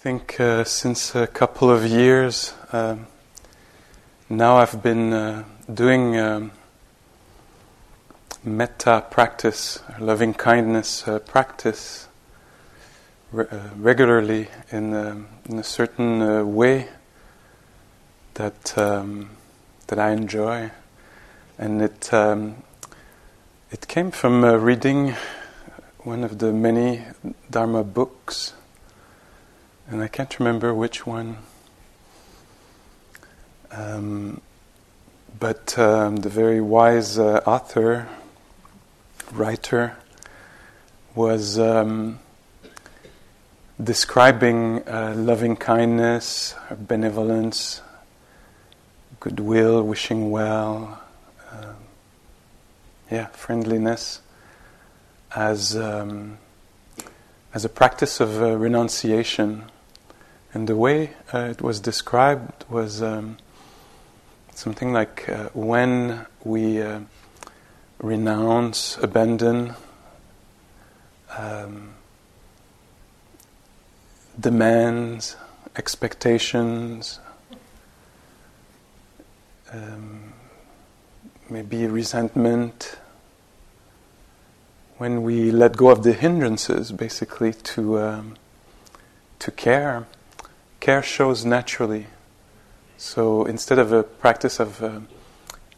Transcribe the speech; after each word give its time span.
I 0.00 0.02
think 0.02 0.40
uh, 0.40 0.64
since 0.64 1.14
a 1.14 1.26
couple 1.26 1.70
of 1.70 1.84
years 1.84 2.54
um, 2.72 3.06
now 4.30 4.56
I've 4.56 4.82
been 4.82 5.12
uh, 5.12 5.44
doing 5.74 6.18
um, 6.18 6.52
metta 8.42 9.04
practice, 9.10 9.78
loving 9.98 10.32
kindness 10.32 11.06
uh, 11.06 11.18
practice 11.18 12.08
re- 13.30 13.44
uh, 13.50 13.58
regularly 13.76 14.48
in, 14.70 14.94
um, 14.94 15.28
in 15.44 15.58
a 15.58 15.62
certain 15.62 16.22
uh, 16.22 16.44
way 16.44 16.88
that 18.34 18.78
um, 18.78 19.28
that 19.88 19.98
I 19.98 20.12
enjoy, 20.12 20.70
and 21.58 21.82
it 21.82 22.10
um, 22.14 22.56
it 23.70 23.86
came 23.86 24.12
from 24.12 24.44
uh, 24.44 24.54
reading 24.54 25.14
one 26.04 26.24
of 26.24 26.38
the 26.38 26.54
many 26.54 27.02
Dharma 27.50 27.84
books 27.84 28.54
and 29.90 30.00
I 30.00 30.06
can't 30.06 30.38
remember 30.38 30.72
which 30.72 31.04
one. 31.04 31.38
Um, 33.72 34.40
but 35.38 35.76
um, 35.78 36.16
the 36.16 36.28
very 36.28 36.60
wise 36.60 37.18
uh, 37.18 37.42
author, 37.44 38.08
writer, 39.32 39.96
was 41.16 41.58
um, 41.58 42.20
describing 43.82 44.86
uh, 44.88 45.14
loving 45.16 45.56
kindness, 45.56 46.54
benevolence, 46.78 47.82
goodwill, 49.18 49.82
wishing 49.82 50.30
well, 50.30 51.00
uh, 51.50 51.72
yeah, 53.10 53.26
friendliness, 53.26 54.20
as 55.34 55.76
um, 55.76 56.38
as 57.52 57.64
a 57.64 57.68
practice 57.68 58.20
of 58.20 58.40
uh, 58.40 58.56
renunciation. 58.56 59.64
And 60.52 60.68
the 60.68 60.76
way 60.76 61.12
uh, 61.32 61.48
it 61.50 61.62
was 61.62 61.78
described 61.78 62.64
was 62.68 63.02
um, 63.02 63.36
something 64.52 64.92
like 64.92 65.28
uh, 65.28 65.48
when 65.52 66.26
we 66.42 66.82
uh, 66.82 67.00
renounce, 67.98 68.96
abandon, 68.98 69.74
um, 71.38 71.94
demands, 74.38 75.36
expectations, 75.76 77.20
um, 79.72 80.32
maybe 81.48 81.86
resentment, 81.86 82.96
when 84.98 85.22
we 85.22 85.52
let 85.52 85.76
go 85.76 85.90
of 85.90 86.02
the 86.02 86.12
hindrances, 86.12 86.90
basically, 86.90 87.52
to, 87.52 88.00
um, 88.00 88.36
to 89.38 89.50
care 89.52 90.06
care 90.80 91.02
shows 91.02 91.44
naturally. 91.44 92.06
So 92.96 93.44
instead 93.44 93.78
of 93.78 93.92
a 93.92 94.02
practice 94.02 94.58
of 94.58 94.82
uh, 94.82 95.00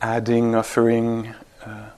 adding, 0.01 0.55
offering, 0.55 1.35
uh, 1.65 1.91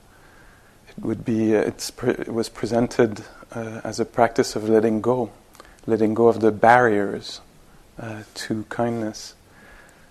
it 0.89 1.03
would 1.03 1.23
be 1.23 1.55
uh, 1.55 1.71
pre- 1.95 2.11
it 2.11 2.33
was 2.33 2.49
presented 2.49 3.23
uh, 3.53 3.81
as 3.83 3.99
a 3.99 4.05
practice 4.05 4.55
of 4.55 4.67
letting 4.67 5.01
go, 5.01 5.31
letting 5.85 6.13
go 6.13 6.27
of 6.27 6.41
the 6.41 6.51
barriers 6.51 7.41
uh, 7.99 8.23
to 8.33 8.63
kindness. 8.69 9.35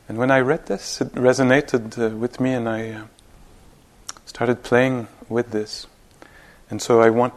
And 0.08 0.18
when 0.18 0.30
I 0.30 0.40
read 0.40 0.66
this, 0.66 1.00
it 1.00 1.12
resonated 1.14 1.98
uh, 1.98 2.16
with 2.16 2.38
me, 2.40 2.52
and 2.52 2.68
I 2.68 3.02
started 4.26 4.62
playing 4.62 5.08
with 5.28 5.50
this. 5.50 5.86
And 6.70 6.80
so 6.80 7.00
I 7.00 7.10
want 7.10 7.34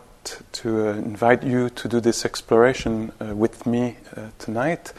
to 0.51 0.88
invite 0.88 1.44
you 1.44 1.69
to 1.69 1.88
do 1.88 2.00
this 2.00 2.25
exploration 2.25 3.13
with 3.19 3.66
me 3.66 3.95
tonight 4.39 4.91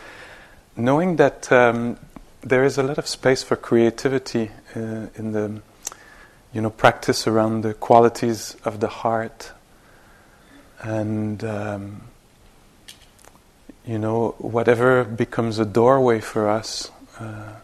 knowing 0.78 1.16
that 1.16 1.50
um, 1.50 1.98
there 2.40 2.64
is 2.64 2.78
a 2.78 2.82
lot 2.82 2.98
of 2.98 3.06
space 3.06 3.42
for 3.42 3.56
creativity 3.56 4.50
uh, 4.76 5.06
in 5.16 5.32
the 5.32 5.60
you 6.52 6.60
know 6.60 6.70
practice 6.70 7.26
around 7.26 7.62
the 7.62 7.74
qualities 7.74 8.56
of 8.64 8.80
the 8.80 8.88
heart. 8.88 9.52
And 10.80 11.42
um, 11.42 12.02
you 13.84 13.98
know 13.98 14.36
whatever 14.38 15.02
becomes 15.02 15.58
a 15.58 15.64
doorway 15.64 16.20
for 16.20 16.48
us 16.48 16.90
uh, 17.18 17.54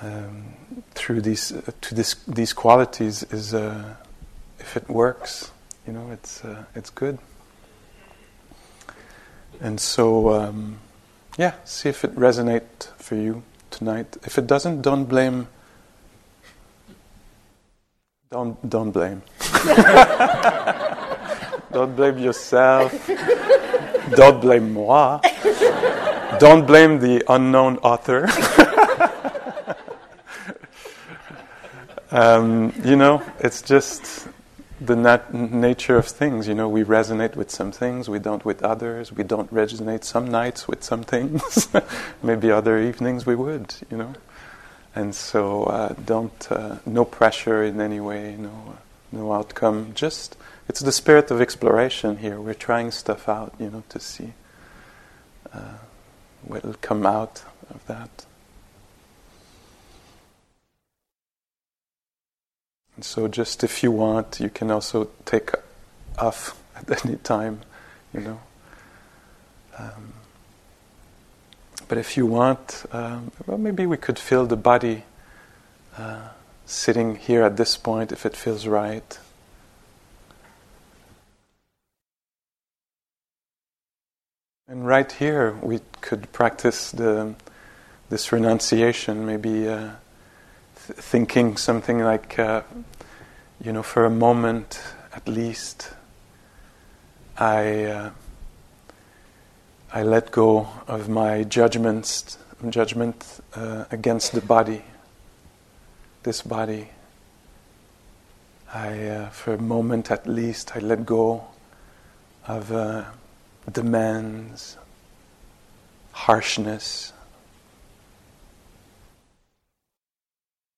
um, 0.00 0.54
through 0.94 1.20
these 1.20 1.52
uh, 1.52 1.70
to 1.82 1.94
this, 1.94 2.14
these 2.26 2.52
qualities 2.52 3.22
is 3.24 3.54
uh, 3.54 3.94
if 4.58 4.76
it 4.76 4.88
works 4.88 5.52
you 5.86 5.92
know 5.92 6.10
it's 6.10 6.44
uh, 6.44 6.64
it's 6.74 6.90
good. 6.90 7.18
And 9.60 9.80
so 9.80 10.30
um, 10.30 10.80
yeah, 11.36 11.54
see 11.64 11.88
if 11.88 12.04
it 12.04 12.14
resonates 12.14 12.88
for 12.96 13.16
you 13.16 13.42
tonight. 13.70 14.16
If 14.22 14.38
it 14.38 14.46
doesn't, 14.46 14.82
don't 14.82 15.04
blame. 15.04 15.48
Don't 18.30 18.68
don't 18.68 18.90
blame. 18.92 19.22
don't 21.72 21.96
blame 21.96 22.18
yourself. 22.18 22.92
don't 24.14 24.40
blame 24.40 24.72
moi. 24.72 25.20
Don't 26.38 26.66
blame 26.66 26.98
the 26.98 27.22
unknown 27.28 27.78
author. 27.78 28.28
um, 32.10 32.72
you 32.84 32.96
know, 32.96 33.22
it's 33.40 33.62
just 33.62 34.28
the 34.86 34.96
nat- 34.96 35.32
nature 35.32 35.96
of 35.96 36.06
things. 36.06 36.48
You 36.48 36.54
know, 36.54 36.68
we 36.68 36.84
resonate 36.84 37.36
with 37.36 37.50
some 37.50 37.72
things, 37.72 38.08
we 38.08 38.18
don't 38.18 38.44
with 38.44 38.62
others. 38.62 39.12
We 39.12 39.24
don't 39.24 39.52
resonate 39.52 40.04
some 40.04 40.30
nights 40.30 40.68
with 40.68 40.82
some 40.82 41.02
things. 41.02 41.68
Maybe 42.22 42.50
other 42.50 42.78
evenings 42.78 43.26
we 43.26 43.34
would. 43.34 43.74
You 43.90 43.96
know, 43.96 44.14
and 44.94 45.14
so 45.14 45.64
uh, 45.64 45.94
don't 46.04 46.50
uh, 46.50 46.76
no 46.86 47.04
pressure 47.04 47.62
in 47.62 47.80
any 47.80 48.00
way. 48.00 48.36
No 48.38 48.76
no 49.12 49.32
outcome. 49.32 49.92
Just 49.94 50.36
it's 50.68 50.80
the 50.80 50.92
spirit 50.92 51.30
of 51.30 51.40
exploration 51.40 52.18
here. 52.18 52.40
We're 52.40 52.54
trying 52.54 52.90
stuff 52.90 53.28
out. 53.28 53.54
You 53.58 53.70
know, 53.70 53.82
to 53.88 54.00
see 54.00 54.32
uh, 55.52 55.78
what 56.42 56.64
will 56.64 56.76
come 56.80 57.06
out 57.06 57.42
of 57.70 57.86
that. 57.86 58.26
And 62.96 63.04
so, 63.04 63.26
just 63.28 63.64
if 63.64 63.82
you 63.82 63.90
want, 63.90 64.40
you 64.40 64.48
can 64.48 64.70
also 64.70 65.08
take 65.24 65.50
off 66.18 66.60
at 66.76 67.04
any 67.04 67.16
time, 67.16 67.60
you 68.12 68.20
know. 68.20 68.40
Um, 69.78 70.12
but 71.88 71.98
if 71.98 72.16
you 72.16 72.26
want, 72.26 72.86
um, 72.92 73.32
well, 73.46 73.58
maybe 73.58 73.86
we 73.86 73.96
could 73.96 74.18
feel 74.18 74.46
the 74.46 74.56
body 74.56 75.02
uh, 75.98 76.28
sitting 76.66 77.16
here 77.16 77.42
at 77.42 77.56
this 77.56 77.76
point 77.76 78.12
if 78.12 78.24
it 78.24 78.36
feels 78.36 78.66
right. 78.66 79.18
And 84.66 84.86
right 84.86 85.10
here, 85.10 85.58
we 85.62 85.80
could 86.00 86.32
practice 86.32 86.90
the, 86.90 87.34
this 88.08 88.32
renunciation, 88.32 89.26
maybe. 89.26 89.68
Uh, 89.68 89.90
thinking 90.84 91.56
something 91.56 91.98
like, 92.00 92.38
uh, 92.38 92.62
you 93.60 93.72
know, 93.72 93.82
for 93.82 94.04
a 94.04 94.10
moment 94.10 94.80
at 95.14 95.26
least, 95.26 95.94
I 97.38 97.84
uh, 97.84 98.10
I 99.96 100.02
let 100.02 100.32
go 100.32 100.68
of 100.88 101.08
my 101.08 101.44
judgments, 101.44 102.36
judgment 102.68 103.40
uh, 103.54 103.84
against 103.92 104.32
the 104.32 104.40
body, 104.40 104.82
this 106.24 106.42
body. 106.42 106.88
I, 108.72 109.06
uh, 109.06 109.28
for 109.30 109.54
a 109.54 109.62
moment 109.62 110.10
at 110.10 110.26
least, 110.26 110.74
I 110.74 110.80
let 110.80 111.06
go 111.06 111.44
of 112.48 112.72
uh, 112.72 113.04
demands, 113.70 114.76
harshness, 116.10 117.13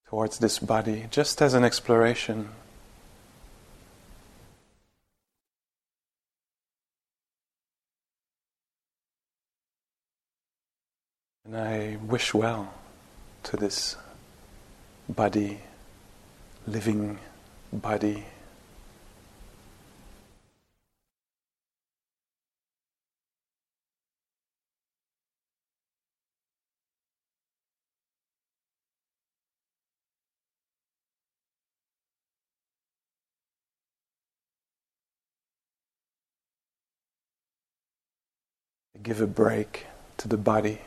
towards 0.09 0.39
this 0.39 0.59
body, 0.59 1.07
just 1.11 1.43
as 1.43 1.55
an 1.55 1.65
exploration. 1.65 2.49
And 11.45 11.57
I 11.57 11.97
wish 12.03 12.35
well 12.35 12.73
to 13.45 13.57
this 13.57 13.97
body, 15.09 15.61
living 16.67 17.19
body. 17.73 18.25
Give 39.07 39.21
a 39.21 39.29
break 39.29 39.87
to 40.17 40.27
the 40.27 40.37
body. 40.37 40.81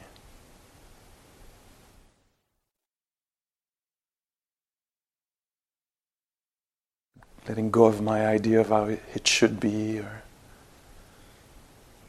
letting 7.48 7.72
go 7.72 7.86
of 7.86 8.02
my 8.02 8.28
idea 8.28 8.60
of 8.60 8.68
how 8.68 8.84
it 8.84 9.26
should 9.26 9.60
be 9.60 10.00
or 10.00 10.22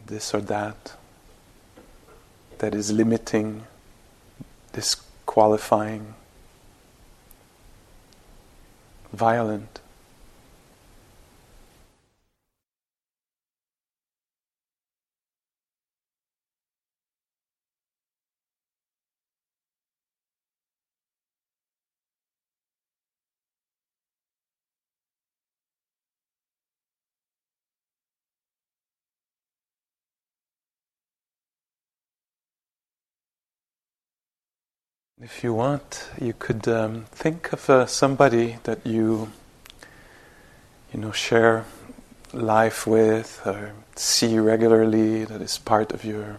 this 0.07 0.35
or 0.35 0.41
that 0.41 0.97
that 2.59 2.75
is 2.75 2.91
limiting, 2.91 3.67
disqualifying, 4.73 6.15
violent. 9.13 9.81
If 35.23 35.45
you 35.45 35.53
want, 35.53 36.09
you 36.19 36.33
could 36.33 36.67
um, 36.67 37.05
think 37.13 37.53
of 37.53 37.69
uh, 37.69 37.85
somebody 37.85 38.57
that 38.63 38.87
you, 38.87 39.31
you 40.95 40.99
know, 40.99 41.13
share 41.13 41.67
life 42.33 42.87
with 42.87 43.43
or 43.45 43.75
see 43.97 44.39
regularly. 44.39 45.27
That 45.27 45.43
is 45.43 45.59
part 45.59 45.93
of 45.93 46.07
your, 46.07 46.39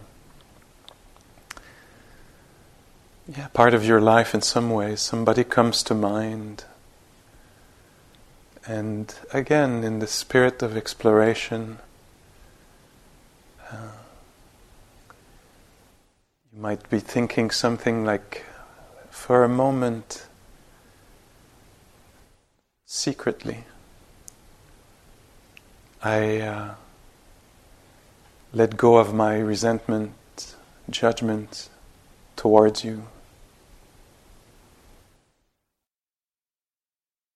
yeah, 3.28 3.46
part 3.54 3.72
of 3.72 3.84
your 3.84 4.00
life 4.00 4.34
in 4.34 4.42
some 4.42 4.70
way. 4.70 4.96
Somebody 4.96 5.44
comes 5.44 5.84
to 5.84 5.94
mind, 5.94 6.64
and 8.66 9.14
again, 9.32 9.84
in 9.84 10.00
the 10.00 10.08
spirit 10.08 10.60
of 10.60 10.76
exploration. 10.76 11.78
Uh, 13.70 13.92
you 16.52 16.60
might 16.60 16.90
be 16.90 16.98
thinking 16.98 17.52
something 17.52 18.04
like 18.04 18.44
for 19.12 19.44
a 19.44 19.48
moment 19.48 20.26
secretly. 22.86 23.64
I 26.02 26.40
uh, 26.40 26.74
let 28.54 28.78
go 28.78 28.96
of 28.96 29.12
my 29.12 29.38
resentment, 29.38 30.56
judgment 30.88 31.68
towards 32.36 32.84
you. 32.84 33.06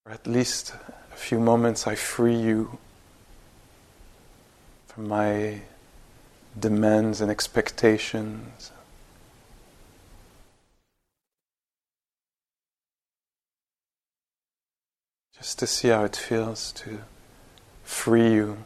For 0.02 0.12
at 0.12 0.26
least 0.26 0.72
a 1.12 1.16
few 1.16 1.38
moments, 1.38 1.86
I 1.86 1.94
free 1.94 2.36
you 2.36 2.78
from 4.86 5.08
my 5.08 5.60
demands 6.58 7.20
and 7.20 7.30
expectations. 7.30 8.72
Just 15.38 15.58
to 15.58 15.66
see 15.66 15.88
how 15.88 16.04
it 16.04 16.16
feels 16.16 16.72
to 16.72 17.00
free 17.82 18.32
you. 18.32 18.64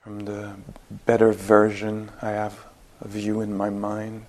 From 0.00 0.20
the 0.20 0.54
better 1.04 1.32
version 1.32 2.10
I 2.22 2.30
have 2.30 2.64
of 3.00 3.14
you 3.14 3.42
in 3.42 3.54
my 3.54 3.68
mind. 3.68 4.24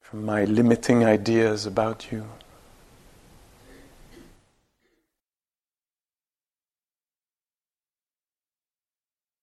From 0.00 0.24
my 0.24 0.44
limiting 0.44 1.04
ideas 1.04 1.66
about 1.66 2.12
you. 2.12 2.28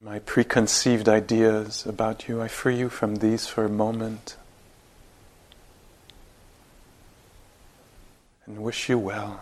My 0.10 0.18
preconceived 0.18 1.08
ideas 1.08 1.86
about 1.86 2.28
you, 2.28 2.42
I 2.42 2.48
free 2.48 2.76
you 2.76 2.90
from 2.90 3.18
these 3.18 3.46
for 3.46 3.64
a 3.64 3.70
moment 3.70 4.38
and 8.48 8.58
wish 8.58 8.90
you 8.90 8.98
well. 8.98 9.42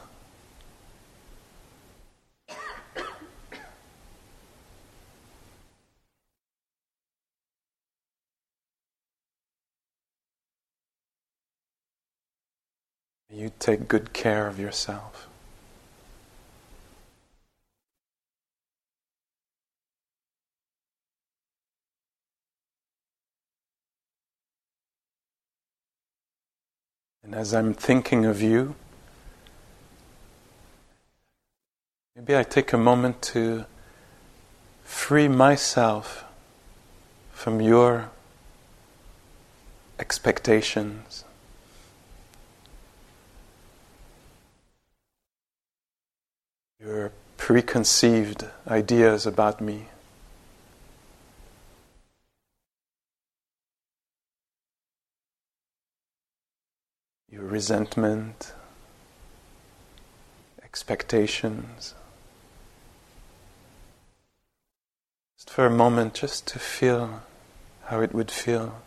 You 13.29 13.51
take 13.57 13.87
good 13.87 14.11
care 14.11 14.47
of 14.47 14.59
yourself. 14.59 15.26
And 27.27 27.35
as 27.35 27.53
I'm 27.53 27.73
thinking 27.73 28.23
of 28.23 28.41
you, 28.41 28.75
maybe 32.15 32.37
I 32.37 32.43
take 32.43 32.71
a 32.71 32.77
moment 32.77 33.21
to 33.33 33.65
free 34.85 35.27
myself 35.27 36.23
from 37.33 37.59
your 37.59 38.11
expectations. 39.99 41.25
Your 46.79 47.11
preconceived 47.35 48.45
ideas 48.69 49.25
about 49.25 49.59
me. 49.59 49.87
Your 57.37 57.45
resentment, 57.45 58.53
expectations. 60.63 61.93
Just 65.37 65.51
for 65.51 65.67
a 65.67 65.69
moment, 65.69 66.15
just 66.15 66.47
to 66.47 66.57
feel 66.57 67.21
how 67.85 68.01
it 68.01 68.11
would 68.11 68.31
feel. 68.31 68.81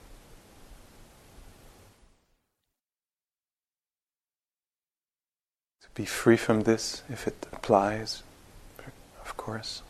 To 5.83 5.89
be 5.95 6.05
free 6.05 6.37
from 6.37 6.63
this 6.63 7.05
if 7.09 7.29
it 7.29 7.47
applies, 7.53 8.25
of 9.25 9.37
course. 9.37 9.83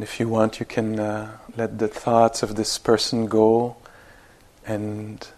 And 0.00 0.08
if 0.08 0.18
you 0.18 0.30
want, 0.30 0.60
you 0.60 0.64
can 0.64 0.98
uh, 0.98 1.36
let 1.58 1.78
the 1.78 1.86
thoughts 1.86 2.42
of 2.42 2.56
this 2.56 2.78
person 2.78 3.26
go, 3.26 3.76
and 4.66 5.28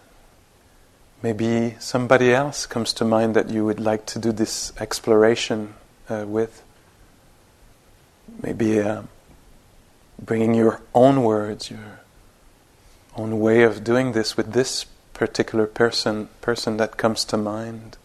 maybe 1.21 1.75
somebody 1.79 2.33
else 2.33 2.65
comes 2.65 2.93
to 2.93 3.03
mind 3.03 3.35
that 3.35 3.49
you 3.49 3.65
would 3.65 3.81
like 3.81 4.05
to 4.05 4.19
do 4.19 4.31
this 4.31 4.71
exploration 4.79 5.73
uh, 6.07 6.23
with. 6.25 6.63
Maybe 8.41 8.79
uh, 8.79 9.01
bringing 10.17 10.53
your 10.53 10.79
own 10.95 11.23
words, 11.23 11.69
your 11.69 11.99
own 13.17 13.41
way 13.41 13.63
of 13.63 13.83
doing 13.83 14.13
this 14.13 14.37
with 14.37 14.53
this 14.53 14.85
particular 15.11 15.67
person 15.67 16.29
person 16.39 16.77
that 16.77 16.95
comes 16.95 17.25
to 17.25 17.35
mind. 17.35 17.97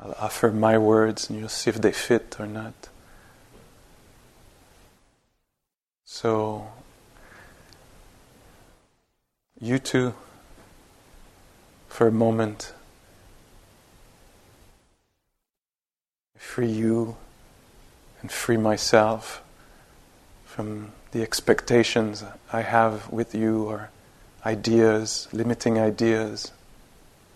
I'll 0.00 0.16
offer 0.20 0.50
my 0.50 0.78
words 0.78 1.28
and 1.28 1.38
you'll 1.38 1.48
see 1.48 1.70
if 1.70 1.80
they 1.80 1.92
fit 1.92 2.36
or 2.38 2.46
not. 2.46 2.88
So, 6.04 6.68
you 9.60 9.78
too, 9.78 10.14
for 11.88 12.06
a 12.06 12.12
moment, 12.12 12.72
free 16.36 16.70
you 16.70 17.16
and 18.20 18.30
free 18.30 18.56
myself 18.56 19.42
from 20.44 20.92
the 21.12 21.22
expectations 21.22 22.24
I 22.52 22.62
have 22.62 23.10
with 23.10 23.34
you 23.34 23.64
or 23.64 23.90
ideas, 24.44 25.28
limiting 25.32 25.78
ideas 25.78 26.52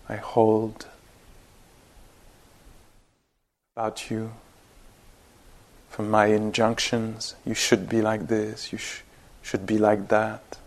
I 0.09 0.17
hold 0.17 0.87
about 3.75 4.11
you, 4.11 4.33
from 5.89 6.11
my 6.11 6.27
injunctions, 6.27 7.35
you 7.47 7.55
should 7.55 7.89
be 7.89 8.03
like 8.03 8.29
this, 8.29 8.71
you 8.71 8.77
sh- 8.77 9.01
should 9.41 9.65
be 9.65 9.79
like 9.79 10.09
that. 10.09 10.59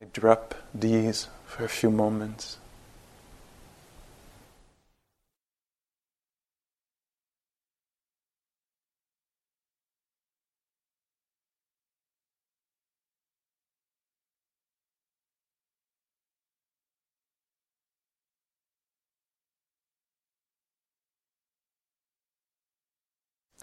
I 0.00 0.06
drop 0.14 0.54
these 0.72 1.28
for 1.46 1.64
a 1.64 1.68
few 1.68 1.90
moments. 1.90 2.56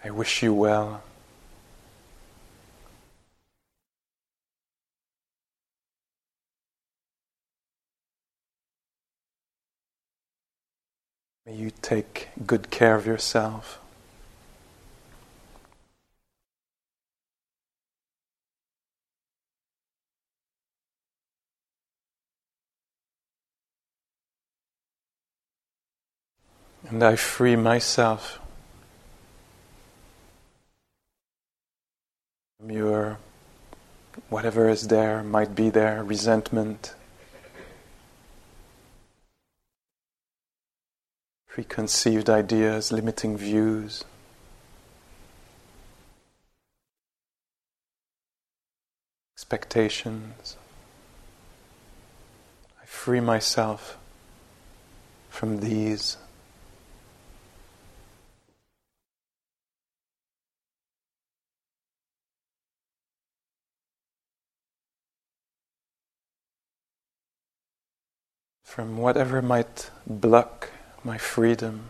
I 0.04 0.12
wish 0.12 0.42
you 0.42 0.54
well. 0.54 1.04
May 11.46 11.56
you 11.56 11.72
take 11.82 12.30
good 12.46 12.70
care 12.70 12.96
of 12.96 13.06
yourself. 13.06 13.80
And 26.88 27.04
I 27.04 27.18
free 27.18 27.56
myself 27.58 28.40
your 32.68 33.18
whatever 34.28 34.68
is 34.68 34.88
there 34.88 35.24
might 35.24 35.56
be 35.56 35.70
there 35.70 36.04
resentment 36.04 36.94
preconceived 41.48 42.30
ideas 42.30 42.92
limiting 42.92 43.38
views. 43.38 44.06
Expectations. 49.36 50.56
I 52.82 52.86
free 52.86 53.20
myself 53.20 53.98
from 55.30 55.60
these 55.60 56.18
from 68.70 68.98
whatever 68.98 69.42
might 69.42 69.90
block 70.06 70.70
my 71.04 71.18
freedom. 71.18 71.90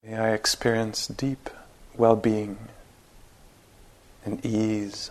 May 0.00 0.16
I 0.16 0.30
experience 0.30 1.08
deep 1.08 1.50
well 1.96 2.14
being 2.14 2.56
and 4.24 4.44
ease. 4.44 5.10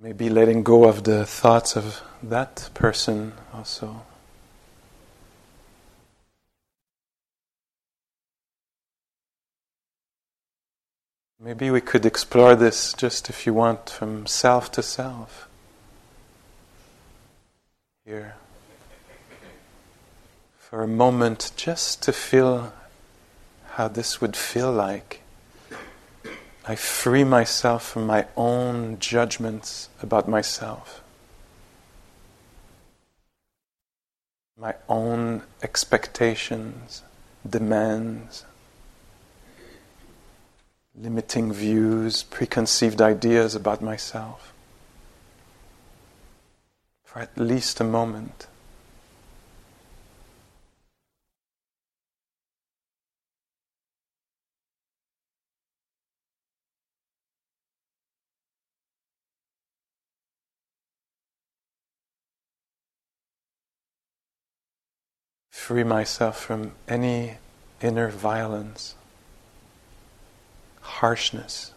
Maybe 0.00 0.28
letting 0.28 0.64
go 0.64 0.88
of 0.88 1.04
the 1.04 1.24
thoughts 1.24 1.76
of 1.76 2.02
that 2.24 2.70
person 2.74 3.34
also. 3.54 4.02
Maybe 11.38 11.70
we 11.70 11.80
could 11.80 12.04
explore 12.04 12.56
this 12.56 12.92
just 12.94 13.30
if 13.30 13.46
you 13.46 13.54
want 13.54 13.90
from 13.90 14.26
self 14.26 14.72
to 14.72 14.82
self 14.82 15.48
here 18.12 18.34
for 20.58 20.82
a 20.82 20.86
moment 20.86 21.50
just 21.56 22.02
to 22.02 22.12
feel 22.12 22.74
how 23.76 23.88
this 23.88 24.20
would 24.20 24.36
feel 24.36 24.70
like. 24.70 25.22
I 26.66 26.74
free 26.74 27.24
myself 27.24 27.82
from 27.88 28.06
my 28.06 28.26
own 28.36 28.98
judgments 28.98 29.88
about 30.02 30.28
myself, 30.28 31.00
my 34.58 34.74
own 34.90 35.42
expectations, 35.62 37.02
demands, 37.48 38.44
limiting 40.94 41.50
views, 41.50 42.24
preconceived 42.24 43.00
ideas 43.00 43.54
about 43.54 43.80
myself 43.80 44.51
for 47.12 47.20
at 47.20 47.36
least 47.36 47.78
a 47.80 47.84
moment. 47.84 48.46
Free 65.50 65.84
myself 65.84 66.40
from 66.40 66.72
any 66.88 67.36
inner 67.80 68.08
violence, 68.08 68.94
harshness. 70.80 71.71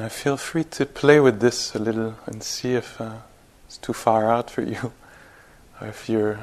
I 0.00 0.08
feel 0.08 0.36
free 0.36 0.64
to 0.64 0.86
play 0.86 1.20
with 1.20 1.40
this 1.40 1.74
a 1.74 1.78
little 1.78 2.16
and 2.26 2.42
see 2.42 2.74
if 2.74 3.00
uh, 3.00 3.18
it's 3.66 3.78
too 3.78 3.92
far 3.92 4.30
out 4.30 4.50
for 4.50 4.62
you, 4.62 4.92
or 5.80 5.88
if 5.88 6.08
you're 6.08 6.40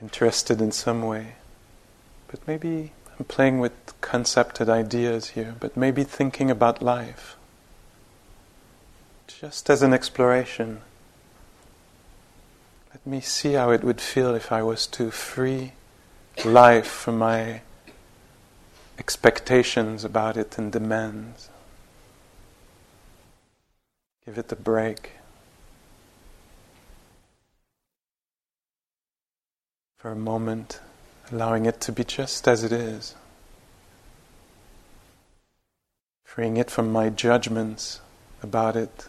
interested 0.00 0.60
in 0.60 0.72
some 0.72 1.02
way. 1.02 1.34
But 2.28 2.46
maybe 2.46 2.92
I'm 3.18 3.24
playing 3.24 3.58
with 3.60 3.72
concepted 4.00 4.68
ideas 4.68 5.30
here, 5.30 5.54
but 5.58 5.76
maybe 5.76 6.04
thinking 6.04 6.50
about 6.50 6.82
life. 6.82 7.36
Just 9.26 9.70
as 9.70 9.82
an 9.82 9.92
exploration. 9.92 10.80
Let 12.92 13.06
me 13.06 13.20
see 13.20 13.52
how 13.52 13.70
it 13.70 13.84
would 13.84 14.00
feel 14.00 14.34
if 14.34 14.50
I 14.50 14.62
was 14.62 14.86
to 14.88 15.10
free 15.10 15.72
life 16.44 16.86
from 16.86 17.18
my 17.18 17.60
expectations 18.98 20.04
about 20.04 20.36
it 20.36 20.58
and 20.58 20.72
demands. 20.72 21.48
Give 24.26 24.36
it 24.36 24.52
a 24.52 24.56
break. 24.56 25.12
For 29.96 30.10
a 30.10 30.16
moment, 30.16 30.80
allowing 31.32 31.66
it 31.66 31.80
to 31.82 31.92
be 31.92 32.04
just 32.04 32.46
as 32.46 32.62
it 32.62 32.72
is. 32.72 33.14
Freeing 36.24 36.56
it 36.56 36.70
from 36.70 36.92
my 36.92 37.08
judgments 37.08 38.00
about 38.42 38.76
it. 38.76 39.08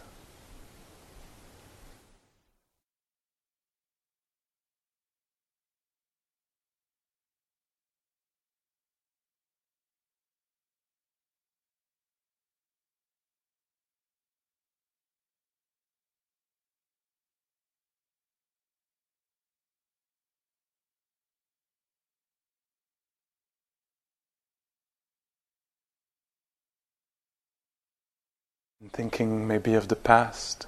Thinking 28.88 29.46
maybe 29.46 29.74
of 29.74 29.88
the 29.88 29.96
past. 29.96 30.66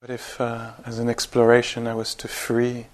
But 0.00 0.10
if, 0.10 0.40
uh, 0.40 0.72
as 0.84 0.98
an 0.98 1.08
exploration, 1.08 1.86
I 1.86 1.94
was 1.94 2.14
to 2.16 2.28
free 2.28 2.86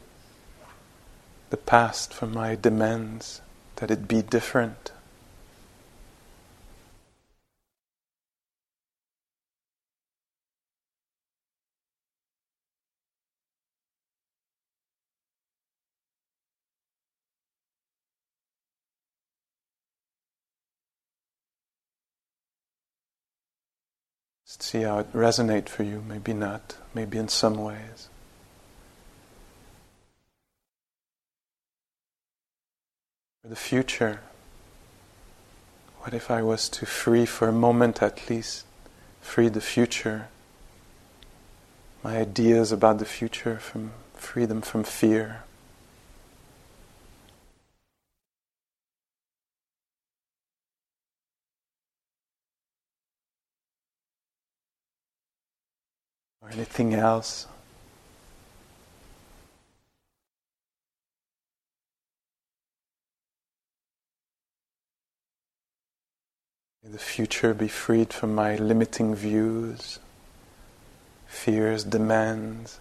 the 1.51 1.57
past 1.57 2.15
from 2.15 2.33
my 2.33 2.55
demands, 2.55 3.43
that 3.77 3.91
it 3.91 4.09
be 4.09 4.23
different, 4.23 4.93
see 24.63 24.83
how 24.83 24.99
it 25.01 25.13
resonates 25.13 25.69
for 25.69 25.83
you, 25.83 26.03
maybe 26.07 26.33
not, 26.33 26.77
maybe 26.95 27.19
in 27.19 27.29
some 27.29 27.57
ways. 27.57 28.09
For 33.43 33.49
the 33.49 33.57
future, 33.57 34.21
what 36.01 36.15
if 36.15 36.31
I 36.31 36.43
was 36.43 36.69
to 36.71 36.87
free 36.87 37.27
for 37.27 37.49
a 37.49 37.53
moment 37.53 38.03
at 38.03 38.29
least, 38.31 38.65
free 39.21 39.49
the 39.49 39.61
future, 39.61 40.29
my 42.03 42.19
ideas 42.19 42.73
about 42.73 42.99
the 42.99 43.05
future, 43.07 43.59
from 43.59 43.93
free 44.15 44.45
them 44.45 44.61
from 44.61 44.85
fear. 44.85 45.45
Or 56.45 56.51
anything 56.53 56.95
else. 56.95 57.47
May 66.83 66.91
the 66.91 66.99
future 66.99 67.55
be 67.55 67.69
freed 67.69 68.13
from 68.13 68.35
my 68.35 68.57
limiting 68.57 69.15
views, 69.15 69.99
fears, 71.27 71.83
demands. 71.83 72.79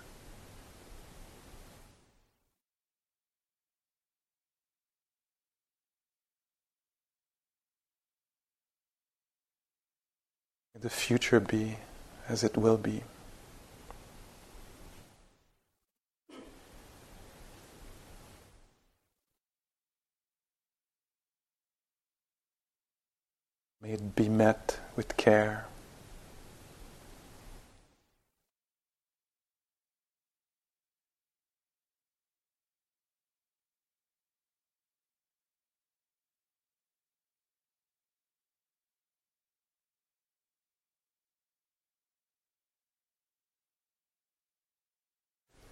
May 10.75 10.81
the 10.81 10.89
future 10.89 11.39
be 11.39 11.77
as 12.27 12.43
it 12.43 12.57
will 12.57 12.77
be. 12.77 13.03
May 23.83 23.91
it 23.91 24.15
be 24.15 24.29
met 24.29 24.79
with 24.95 25.17
care. 25.17 25.65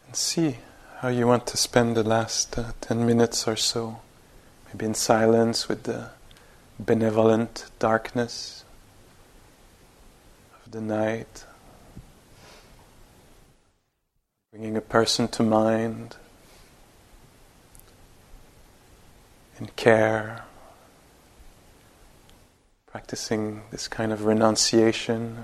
And 0.06 0.18
see 0.18 0.58
how 0.98 1.08
you 1.08 1.28
want 1.28 1.48
to 1.48 1.56
spend 1.56 1.96
the 1.96 2.04
last 2.04 2.60
uh, 2.60 2.74
10 2.82 3.06
minutes 3.06 3.48
or 3.48 3.56
so, 3.56 4.02
maybe 4.68 4.86
in 4.86 4.96
silence 4.96 5.70
with 5.70 5.84
the 5.84 6.10
benevolent 6.84 7.70
darkness 7.80 8.66
of 10.66 10.72
the 10.72 10.82
night, 10.82 11.46
bringing 14.52 14.76
a 14.76 14.82
person 14.82 15.28
to 15.28 15.44
mind 15.44 16.16
in 19.60 19.68
care, 19.76 20.44
practicing 22.88 23.62
this 23.70 23.88
kind 23.88 24.12
of 24.12 24.26
renunciation, 24.26 25.38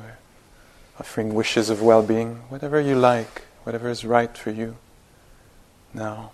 offering 0.99 1.35
wishes 1.35 1.69
of 1.69 1.81
well 1.81 2.01
being, 2.01 2.37
whatever 2.49 2.81
you 2.81 2.95
like, 2.95 3.43
whatever 3.63 3.89
is 3.89 4.03
right 4.03 4.35
for 4.35 4.49
you 4.49 4.75
now. 5.93 6.31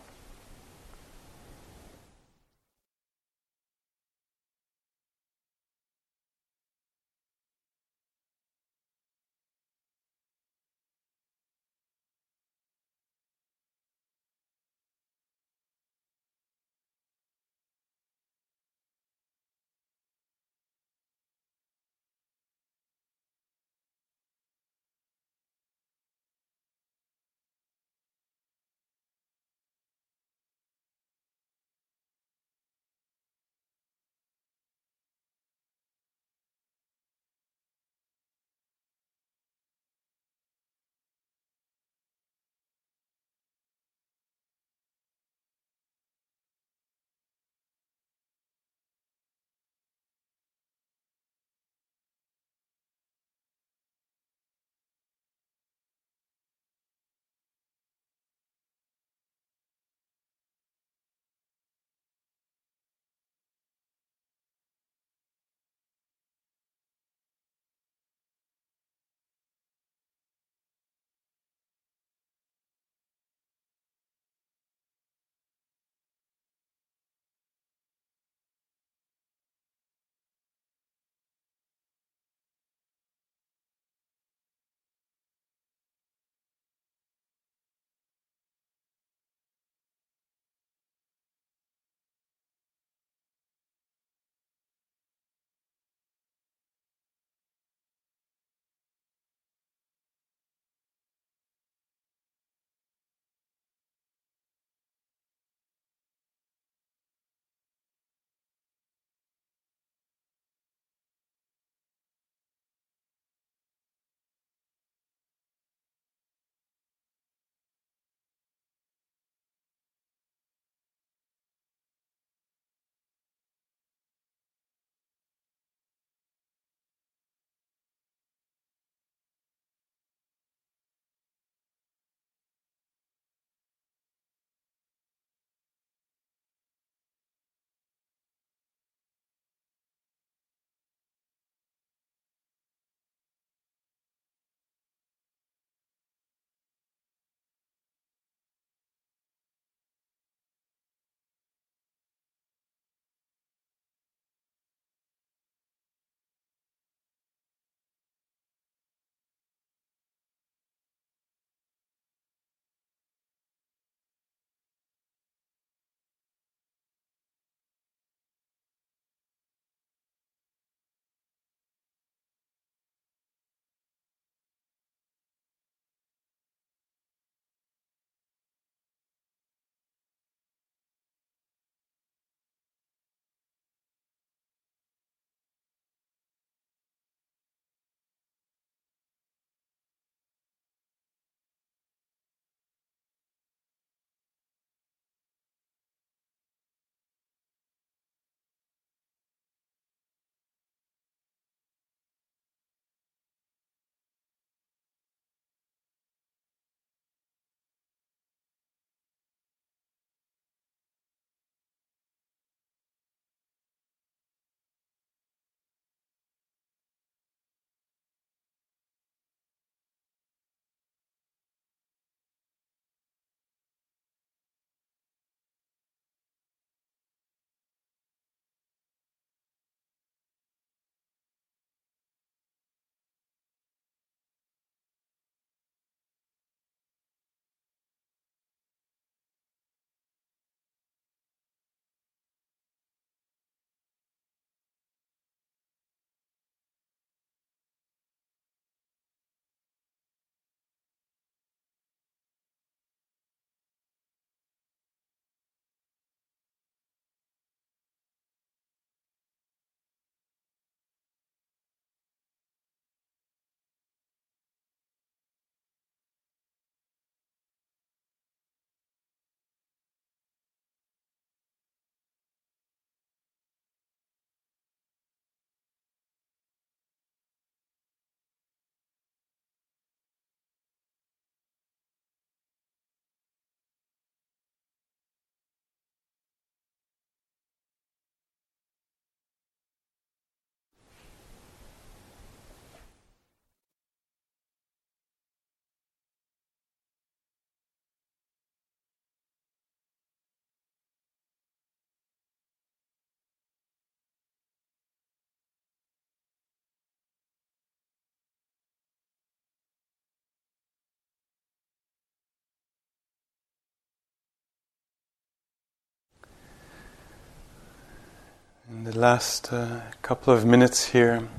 In 318.84 318.92
the 318.92 319.00
last 319.00 319.54
uh, 319.54 319.80
couple 320.02 320.34
of 320.34 320.46
minutes 320.46 320.88
here, 320.88 321.30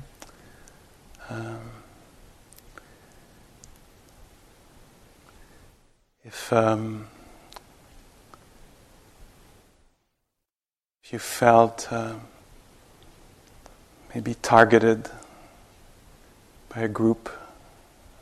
um, 1.29 1.59
if 6.23 6.51
um, 6.51 7.05
if 11.03 11.13
you 11.13 11.19
felt 11.19 11.87
uh, 11.91 12.15
maybe 14.15 14.33
targeted 14.41 15.07
by 16.69 16.81
a 16.81 16.87
group 16.87 17.29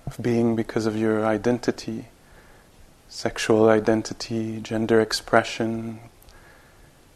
of 0.06 0.22
being 0.22 0.58
because 0.58 0.86
of 0.86 0.98
your 0.98 1.26
identity, 1.26 2.08
sexual 3.08 3.70
identity, 3.70 4.60
gender 4.60 5.00
expression, 5.00 6.02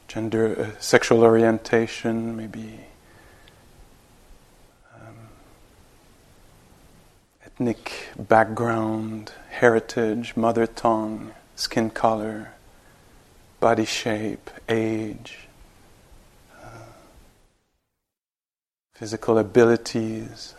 gender, 0.08 0.60
uh, 0.60 0.80
sexual 0.80 1.24
orientation, 1.24 2.36
maybe 2.38 2.80
um, 4.96 5.15
ethnic 7.46 8.10
background, 8.17 9.34
heritage, 9.50 10.36
mother 10.38 10.65
tongue, 10.65 11.34
skin 11.56 11.89
color, 11.89 12.54
body 13.60 13.86
shape, 13.86 14.50
age, 14.70 15.48
uh, 16.63 16.67
physical 18.93 19.38
abilities, 19.38 20.56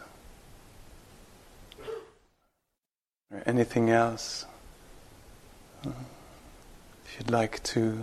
or 3.33 3.43
anything 3.47 3.89
else. 3.89 4.45
Uh, 5.87 5.91
if 7.07 7.17
you'd 7.19 7.31
like 7.31 7.63
to 7.63 7.99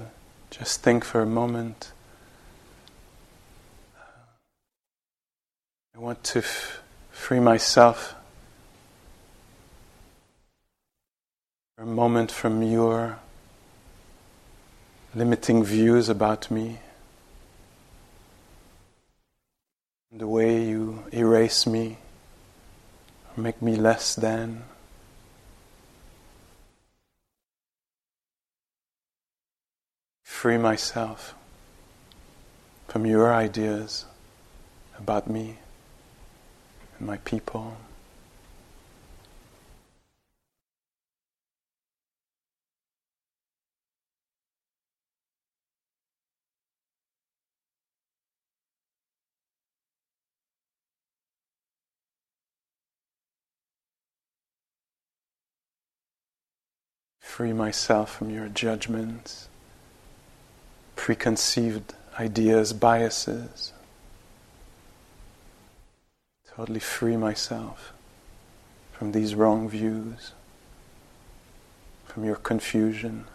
just 0.50 0.82
think 0.82 1.04
for 1.04 1.22
a 1.22 1.26
moment. 1.26 1.92
I 5.96 6.00
want 6.00 6.24
to 6.26 6.40
f- 6.40 6.82
free 7.12 7.40
myself 7.40 8.16
for 11.76 11.84
a 11.84 11.88
moment 11.88 12.32
from 12.32 12.62
your 12.62 13.20
limiting 15.14 15.64
views 15.64 16.10
about 16.10 16.52
me, 16.52 16.80
the 20.12 20.28
way 20.28 20.64
you 20.64 21.04
erase 21.12 21.66
me 21.66 21.98
make 23.38 23.62
me 23.62 23.76
less 23.76 24.16
than. 24.16 24.64
Free 30.46 30.60
myself 30.60 31.34
from 32.88 33.04
your 33.04 33.34
ideas 33.34 34.06
about 35.00 35.28
me 35.28 35.58
and 37.00 37.08
my 37.08 37.18
people. 37.18 37.76
Free 57.20 57.52
myself 57.52 58.16
from 58.16 58.30
your 58.30 58.48
judgments 58.48 59.50
preconceived 61.06 61.94
ideas, 62.20 62.74
biases. 62.74 63.72
Totally 66.56 66.80
free 66.80 67.16
myself 67.16 67.94
from 68.92 69.12
these 69.12 69.36
wrong 69.36 69.70
views, 69.70 70.32
from 72.08 72.26
your 72.26 72.38
confusion. 72.38 73.26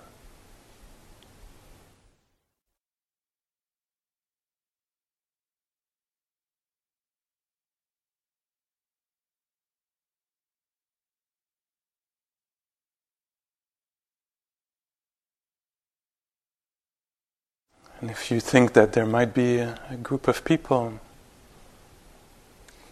And 18.01 18.11
if 18.11 18.31
you 18.31 18.41
think 18.41 18.73
that 18.73 18.95
there 18.95 19.05
might 19.05 19.35
be 19.35 19.59
a, 19.59 19.79
a 19.91 19.97
group 19.97 20.27
of 20.27 20.43
people 20.43 21.01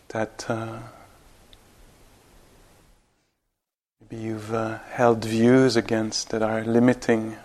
that 0.09 0.45
uh, 0.49 0.81
maybe 4.01 4.23
you've 4.23 4.53
uh, 4.53 4.79
held 4.91 5.25
views 5.25 5.77
against 5.77 6.29
that 6.29 6.43
are 6.43 6.63
limiting 6.63 7.37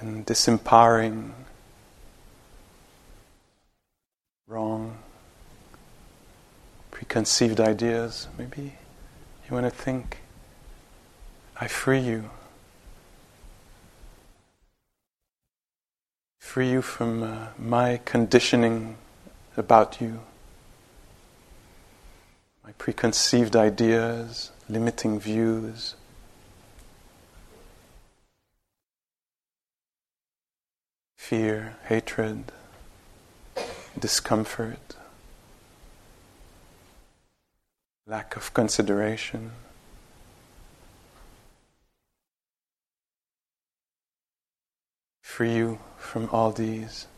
and 0.00 0.26
disempowering, 0.26 1.32
wrong, 4.48 4.96
preconceived 6.90 7.60
ideas, 7.60 8.28
maybe 8.38 8.72
you 9.46 9.54
want 9.54 9.66
to 9.66 9.70
think, 9.70 10.18
I 11.60 11.68
free 11.68 12.00
you. 12.00 12.30
Free 16.44 16.70
you 16.70 16.82
from 16.82 17.22
uh, 17.22 17.46
my 17.58 17.98
conditioning 18.04 18.96
about 19.56 20.00
you, 20.00 20.20
my 22.62 22.70
preconceived 22.72 23.56
ideas, 23.56 24.52
limiting 24.68 25.18
views. 25.18 25.96
Fear, 31.16 31.76
hatred, 31.88 32.52
discomfort, 33.98 34.96
lack 38.06 38.36
of 38.36 38.52
consideration. 38.52 39.52
Free 45.34 45.56
you 45.56 45.80
from 45.98 46.28
all 46.30 46.52
these 46.52 47.08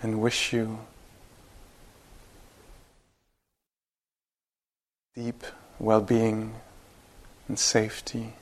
and 0.00 0.18
wish 0.22 0.50
you 0.50 0.78
deep 5.14 5.44
well 5.78 6.00
being 6.00 6.54
and 7.48 7.58
safety. 7.58 8.32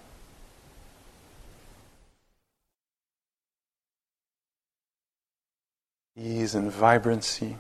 Ease 6.17 6.55
and 6.55 6.71
vibrancy. 6.71 7.57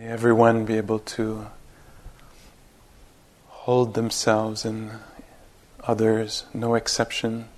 May 0.00 0.06
everyone 0.06 0.64
be 0.64 0.78
able 0.78 1.00
to 1.00 1.48
hold 3.48 3.92
themselves 3.92 4.64
and 4.64 4.92
others, 5.84 6.46
no 6.54 6.74
exception, 6.74 7.48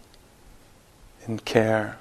in 1.25 1.39
care. 1.39 1.99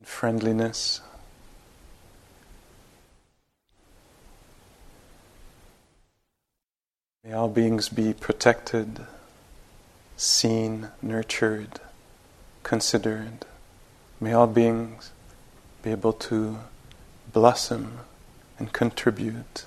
in 0.00 0.04
Friendliness. 0.04 1.00
May 7.24 7.32
all 7.32 7.48
beings 7.48 7.88
be 7.88 8.12
protected, 8.12 9.06
seen, 10.18 10.88
nurtured, 11.00 11.80
considered. 12.62 13.46
May 14.20 14.34
all 14.34 14.46
beings 14.46 15.12
be 15.82 15.90
able 15.90 16.12
to 16.12 16.58
blossom 17.32 18.00
and 18.58 18.72
contribute. 18.72 19.66